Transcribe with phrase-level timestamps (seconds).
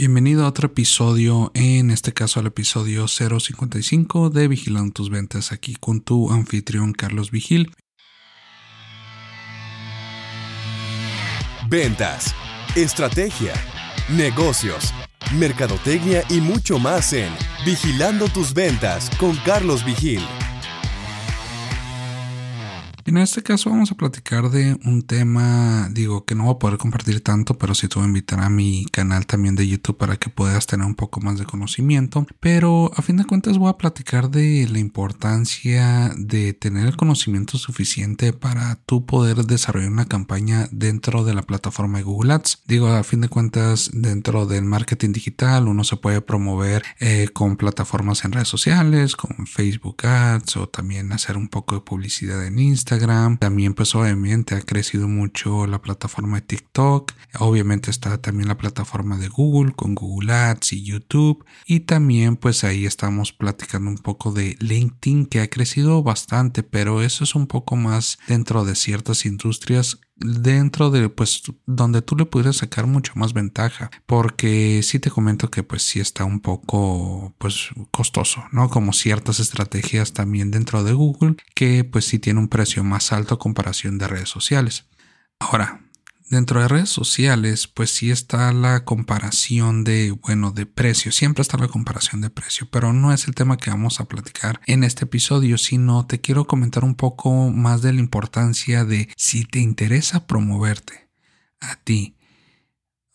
[0.00, 5.76] Bienvenido a otro episodio, en este caso al episodio 055 de Vigilando tus ventas, aquí
[5.78, 7.70] con tu anfitrión Carlos Vigil.
[11.68, 12.34] Ventas,
[12.76, 13.52] estrategia,
[14.08, 14.94] negocios,
[15.34, 17.30] mercadotecnia y mucho más en
[17.66, 20.22] Vigilando tus ventas con Carlos Vigil.
[23.10, 26.78] En este caso vamos a platicar de un tema, digo, que no voy a poder
[26.78, 30.16] compartir tanto, pero sí te voy a invitar a mi canal también de YouTube para
[30.16, 32.24] que puedas tener un poco más de conocimiento.
[32.38, 37.58] Pero a fin de cuentas voy a platicar de la importancia de tener el conocimiento
[37.58, 42.62] suficiente para tú poder desarrollar una campaña dentro de la plataforma de Google Ads.
[42.68, 47.56] Digo, a fin de cuentas, dentro del marketing digital uno se puede promover eh, con
[47.56, 52.60] plataformas en redes sociales, con Facebook Ads o también hacer un poco de publicidad en
[52.60, 52.99] Instagram
[53.38, 57.12] también pues obviamente ha crecido mucho la plataforma de TikTok.
[57.38, 61.44] Obviamente está también la plataforma de Google con Google Ads y YouTube.
[61.66, 67.02] Y también pues ahí estamos platicando un poco de LinkedIn que ha crecido bastante, pero
[67.02, 72.26] eso es un poco más dentro de ciertas industrias dentro de pues donde tú le
[72.26, 77.34] pudieras sacar mucho más ventaja porque sí te comento que pues sí está un poco
[77.38, 82.48] pues costoso no como ciertas estrategias también dentro de Google que pues sí tiene un
[82.48, 84.86] precio más alto comparación de redes sociales.
[85.38, 85.80] Ahora
[86.30, 91.10] Dentro de redes sociales, pues sí está la comparación de, bueno, de precio.
[91.10, 94.60] Siempre está la comparación de precio, pero no es el tema que vamos a platicar
[94.68, 99.44] en este episodio, sino te quiero comentar un poco más de la importancia de si
[99.44, 101.10] te interesa promoverte
[101.58, 102.14] a ti,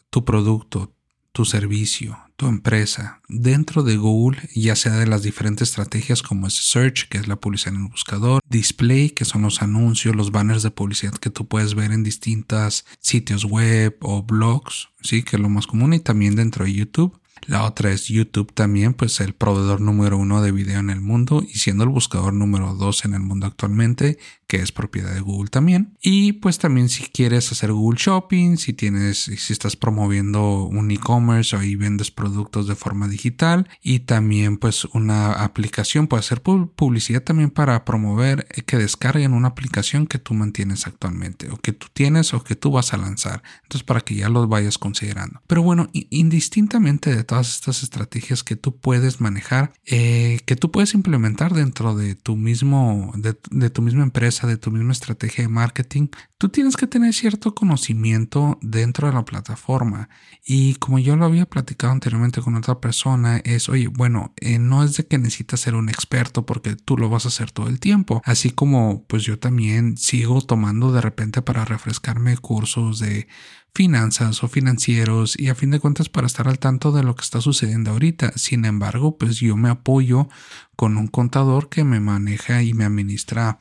[0.09, 0.93] tu producto,
[1.31, 6.53] tu servicio, tu empresa dentro de Google, ya sea de las diferentes estrategias como es
[6.53, 10.63] Search, que es la publicidad en el buscador, Display, que son los anuncios, los banners
[10.63, 15.41] de publicidad que tú puedes ver en distintos sitios web o blogs, sí, que es
[15.41, 17.19] lo más común, y también dentro de YouTube.
[17.47, 21.43] La otra es YouTube también, pues el proveedor número uno de video en el mundo
[21.47, 25.49] y siendo el buscador número dos en el mundo actualmente, que es propiedad de Google
[25.49, 25.97] también.
[26.01, 31.55] Y pues también si quieres hacer Google Shopping, si tienes, si estás promoviendo un e-commerce
[31.55, 37.23] o ahí vendes productos de forma digital y también pues una aplicación puede hacer publicidad
[37.23, 42.33] también para promover que descarguen una aplicación que tú mantienes actualmente o que tú tienes
[42.33, 43.41] o que tú vas a lanzar.
[43.63, 45.41] Entonces para que ya los vayas considerando.
[45.47, 50.93] Pero bueno, indistintamente de todas estas estrategias que tú puedes manejar, eh, que tú puedes
[50.93, 56.09] implementar dentro de tu mismo, de tu misma empresa, de tu misma estrategia de marketing,
[56.37, 60.09] tú tienes que tener cierto conocimiento dentro de la plataforma.
[60.45, 64.83] Y como yo lo había platicado anteriormente con otra persona, es, oye, bueno, eh, no
[64.83, 67.79] es de que necesitas ser un experto porque tú lo vas a hacer todo el
[67.79, 68.21] tiempo.
[68.25, 73.27] Así como pues yo también sigo tomando de repente para refrescarme cursos de
[73.75, 77.23] finanzas o financieros y a fin de cuentas para estar al tanto de lo que
[77.23, 78.31] está sucediendo ahorita.
[78.37, 80.29] Sin embargo, pues yo me apoyo
[80.77, 83.59] con un contador que me maneja y me administra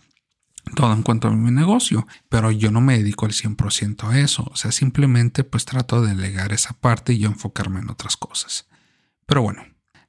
[0.74, 4.48] todo en cuanto a mi negocio, pero yo no me dedico al 100% a eso,
[4.50, 8.66] o sea, simplemente pues trato de delegar esa parte y yo enfocarme en otras cosas.
[9.26, 9.64] Pero bueno,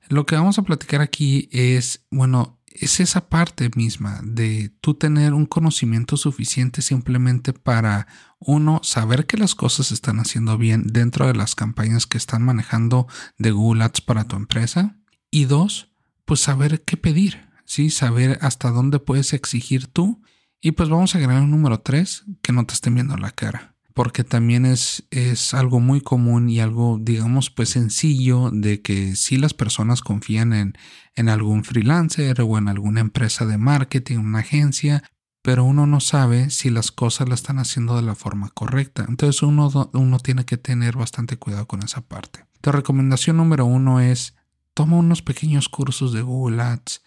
[0.07, 5.33] lo que vamos a platicar aquí es, bueno, es esa parte misma de tú tener
[5.33, 8.07] un conocimiento suficiente simplemente para
[8.39, 13.07] uno saber que las cosas están haciendo bien dentro de las campañas que están manejando
[13.37, 14.97] de Google Ads para tu empresa.
[15.31, 15.91] Y dos,
[16.25, 20.21] pues saber qué pedir, sí, saber hasta dónde puedes exigir tú
[20.65, 23.75] y pues vamos a agregar un número 3 que no te estén viendo la cara.
[23.93, 29.37] Porque también es, es algo muy común y algo, digamos, pues sencillo de que si
[29.37, 30.75] las personas confían en,
[31.13, 35.03] en algún freelancer o en alguna empresa de marketing, una agencia,
[35.43, 39.05] pero uno no sabe si las cosas la están haciendo de la forma correcta.
[39.07, 42.43] Entonces uno, uno tiene que tener bastante cuidado con esa parte.
[42.63, 44.33] La recomendación número uno es
[44.73, 47.03] toma unos pequeños cursos de Google Ads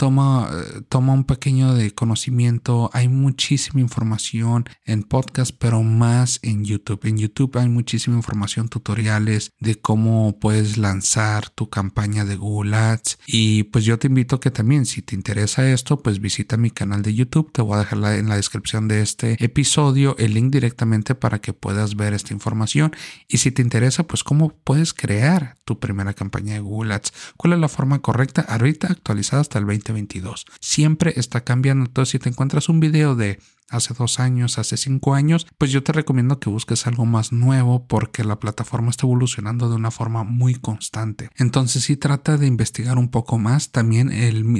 [0.00, 0.50] toma,
[0.88, 2.88] toma un pequeño de conocimiento.
[2.94, 7.04] Hay muchísima información en podcast, pero más en YouTube.
[7.04, 13.18] En YouTube hay muchísima información, tutoriales de cómo puedes lanzar tu campaña de Google Ads.
[13.26, 17.02] Y pues yo te invito que también, si te interesa esto, pues visita mi canal
[17.02, 17.52] de YouTube.
[17.52, 21.52] Te voy a dejar en la descripción de este episodio el link directamente para que
[21.52, 22.96] puedas ver esta información.
[23.28, 27.12] Y si te interesa, pues cómo puedes crear tu primera campaña de Google Ads.
[27.36, 28.40] ¿Cuál es la forma correcta?
[28.40, 30.46] Ahorita actualizada hasta el 20 2022.
[30.60, 31.86] Siempre está cambiando.
[31.86, 33.38] Entonces, si te encuentras un video de
[33.70, 37.86] hace dos años, hace cinco años, pues yo te recomiendo que busques algo más nuevo
[37.86, 41.30] porque la plataforma está evolucionando de una forma muy constante.
[41.36, 43.70] Entonces si trata de investigar un poco más.
[43.70, 44.10] También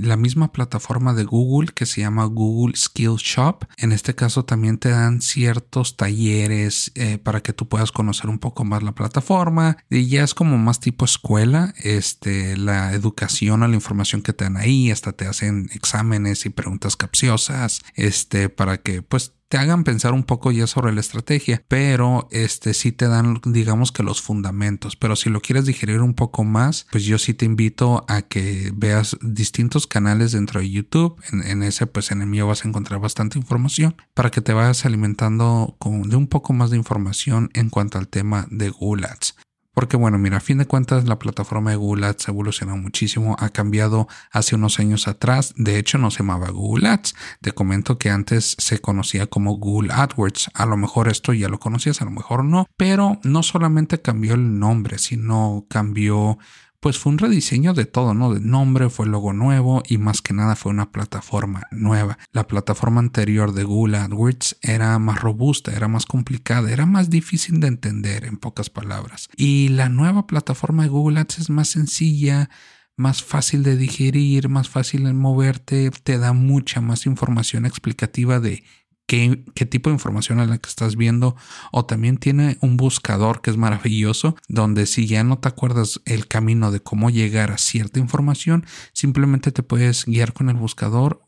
[0.06, 3.64] la misma plataforma de Google que se llama Google Skill Shop.
[3.76, 8.38] En este caso también te dan ciertos talleres eh, para que tú puedas conocer un
[8.38, 9.78] poco más la plataforma.
[9.90, 11.74] Y ya es como más tipo escuela.
[11.78, 14.90] Este, la educación o la información que te dan ahí.
[14.90, 17.82] Hasta te hacen exámenes y preguntas capciosas.
[17.94, 22.72] Este, para que pues te hagan pensar un poco ya sobre la estrategia, pero este
[22.72, 24.94] sí te dan, digamos que los fundamentos.
[24.94, 28.70] Pero si lo quieres digerir un poco más, pues yo sí te invito a que
[28.72, 31.20] veas distintos canales dentro de YouTube.
[31.32, 34.84] En, ese, pues en el mío vas a encontrar bastante información para que te vayas
[34.84, 39.34] alimentando con, de un poco más de información en cuanto al tema de Ads.
[39.80, 43.34] Porque bueno, mira, a fin de cuentas la plataforma de Google Ads ha evolucionado muchísimo,
[43.38, 47.96] ha cambiado hace unos años atrás, de hecho no se llamaba Google Ads, te comento
[47.96, 52.04] que antes se conocía como Google AdWords, a lo mejor esto ya lo conocías, a
[52.04, 56.36] lo mejor no, pero no solamente cambió el nombre, sino cambió
[56.80, 58.32] pues fue un rediseño de todo, ¿no?
[58.32, 62.18] De nombre, fue logo nuevo y más que nada fue una plataforma nueva.
[62.32, 67.60] La plataforma anterior de Google AdWords era más robusta, era más complicada, era más difícil
[67.60, 69.28] de entender en pocas palabras.
[69.36, 72.48] Y la nueva plataforma de Google Ads es más sencilla,
[72.96, 78.64] más fácil de digerir, más fácil de moverte, te da mucha más información explicativa de
[79.10, 81.34] qué, tipo de información es la que estás viendo.
[81.72, 86.28] O también tiene un buscador que es maravilloso, donde si ya no te acuerdas el
[86.28, 91.22] camino de cómo llegar a cierta información, simplemente te puedes guiar con el buscador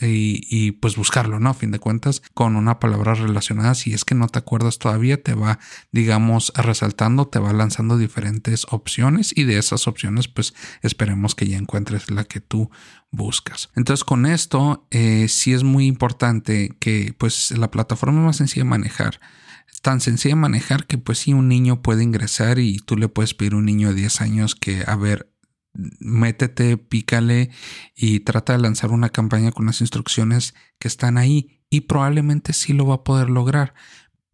[0.00, 1.50] y, pues buscarlo, ¿no?
[1.50, 5.22] A fin de cuentas, con una palabra relacionada, si es que no te acuerdas todavía,
[5.22, 5.58] te va,
[5.92, 11.58] digamos, resaltando, te va lanzando diferentes opciones y de esas opciones, pues esperemos que ya
[11.58, 12.70] encuentres la que tú
[13.10, 13.70] buscas.
[13.74, 18.70] Entonces, con esto, eh, sí es muy importante que, pues, la plataforma más sencilla de
[18.70, 19.20] manejar
[19.82, 23.34] tan sencilla de manejar que pues si un niño puede ingresar y tú le puedes
[23.34, 25.30] pedir a un niño de 10 años que a ver
[25.98, 27.50] métete, pícale
[27.94, 32.72] y trata de lanzar una campaña con las instrucciones que están ahí y probablemente sí
[32.72, 33.74] lo va a poder lograr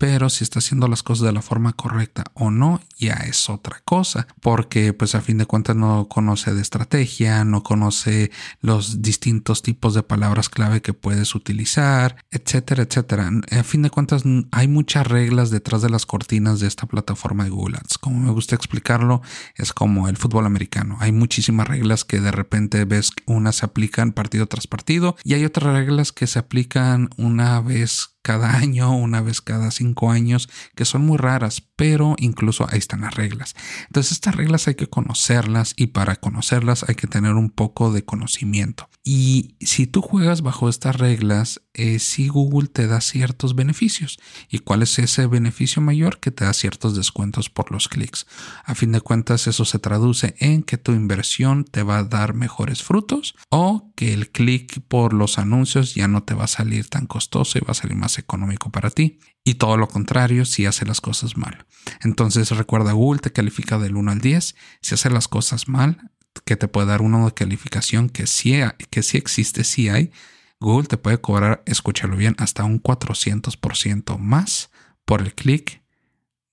[0.02, 3.80] pero si está haciendo las cosas de la forma correcta o no, ya es otra
[3.84, 9.62] cosa, porque pues a fin de cuentas no conoce de estrategia, no conoce los distintos
[9.62, 13.30] tipos de palabras clave que puedes utilizar, etcétera, etcétera.
[13.52, 17.50] A fin de cuentas hay muchas reglas detrás de las cortinas de esta plataforma de
[17.50, 17.98] Google Ads.
[17.98, 19.22] Como me gusta explicarlo,
[19.54, 20.96] es como el fútbol americano.
[20.98, 25.44] Hay muchísimas reglas que de repente ves unas se aplican partido tras partido y hay
[25.44, 30.84] otras reglas que se aplican una vez cada año, una vez cada cinco años, que
[30.84, 33.56] son muy raras, pero incluso ahí están las reglas.
[33.88, 38.04] Entonces estas reglas hay que conocerlas y para conocerlas hay que tener un poco de
[38.04, 38.88] conocimiento.
[39.02, 44.20] Y si tú juegas bajo estas reglas, eh, si Google te da ciertos beneficios.
[44.48, 46.20] ¿Y cuál es ese beneficio mayor?
[46.20, 48.28] Que te da ciertos descuentos por los clics.
[48.64, 52.34] A fin de cuentas, eso se traduce en que tu inversión te va a dar
[52.34, 56.88] mejores frutos o que el clic por los anuncios ya no te va a salir
[56.88, 59.18] tan costoso y va a salir más económico para ti.
[59.44, 61.66] Y todo lo contrario si hace las cosas mal.
[62.02, 64.54] Entonces recuerda, Google te califica del 1 al 10.
[64.80, 66.10] Si hace las cosas mal,
[66.44, 68.60] que te puede dar una calificación que sí,
[68.90, 70.12] que sí existe, sí hay.
[70.60, 74.70] Google te puede cobrar, escúchalo bien, hasta un 400% más
[75.04, 75.82] por el clic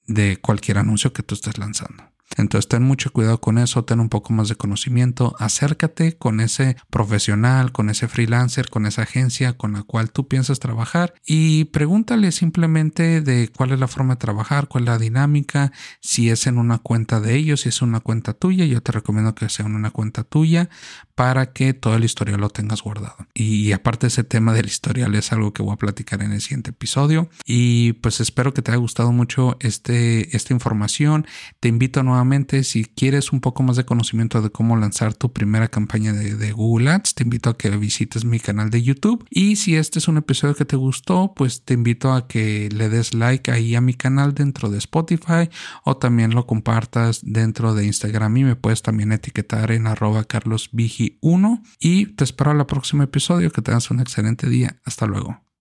[0.07, 2.08] de cualquier anuncio que tú estés lanzando.
[2.37, 6.77] Entonces ten mucho cuidado con eso, ten un poco más de conocimiento, acércate con ese
[6.89, 12.31] profesional, con ese freelancer, con esa agencia con la cual tú piensas trabajar y pregúntale
[12.31, 15.71] simplemente de cuál es la forma de trabajar, cuál es la dinámica,
[16.01, 19.33] si es en una cuenta de ellos, si es una cuenta tuya, yo te recomiendo
[19.33, 20.69] que sea en una cuenta tuya
[21.15, 23.17] para que todo el historial lo tengas guardado.
[23.33, 26.69] Y aparte ese tema del historial es algo que voy a platicar en el siguiente
[26.69, 31.27] episodio y pues espero que te haya gustado mucho este, esta información.
[31.59, 32.18] Te invito nuevamente
[32.63, 36.89] si quieres un poco más de conocimiento de cómo lanzar tu primera campaña de, Google
[36.89, 39.25] Ads, te invito a que visites mi canal de YouTube.
[39.29, 42.89] Y si este es un episodio que te gustó, pues te invito a que le
[42.89, 45.49] des like ahí a mi canal dentro de Spotify
[45.83, 51.61] o también lo compartas dentro de Instagram y me puedes también etiquetar en arroba carlosvigi1
[51.79, 53.51] y te espero al próximo episodio.
[53.51, 54.79] Que tengas un excelente día.
[54.85, 55.48] Hasta luego.